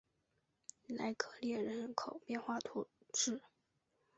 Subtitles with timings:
[0.89, 3.39] 莱阿列人口变化图示